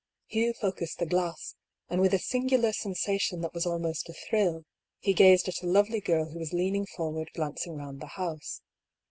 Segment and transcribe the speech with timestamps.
[0.25, 1.53] Hugh focussed the glass,
[1.87, 4.65] and with a singular sen sation that was almost a thrill,
[4.97, 8.63] he gazed at a lovely girl who was leaning forward glancing round the house.